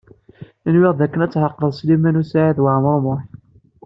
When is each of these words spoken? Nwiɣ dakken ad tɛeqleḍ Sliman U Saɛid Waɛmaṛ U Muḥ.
Nwiɣ 0.73 0.93
dakken 0.99 1.23
ad 1.25 1.31
tɛeqleḍ 1.31 1.71
Sliman 1.79 2.19
U 2.21 2.23
Saɛid 2.31 2.57
Waɛmaṛ 2.63 2.93
U 2.99 3.01
Muḥ. 3.05 3.21